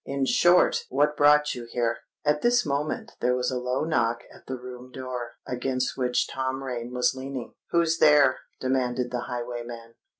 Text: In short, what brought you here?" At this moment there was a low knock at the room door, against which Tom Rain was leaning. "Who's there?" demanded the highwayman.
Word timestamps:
In 0.03 0.25
short, 0.25 0.85
what 0.89 1.15
brought 1.15 1.53
you 1.53 1.65
here?" 1.71 1.99
At 2.25 2.41
this 2.41 2.65
moment 2.65 3.11
there 3.19 3.35
was 3.35 3.51
a 3.51 3.59
low 3.59 3.83
knock 3.83 4.21
at 4.33 4.47
the 4.47 4.57
room 4.57 4.91
door, 4.91 5.37
against 5.45 5.95
which 5.95 6.27
Tom 6.27 6.63
Rain 6.63 6.91
was 6.91 7.13
leaning. 7.13 7.53
"Who's 7.69 7.99
there?" 7.99 8.39
demanded 8.59 9.11
the 9.11 9.25
highwayman. 9.27 9.93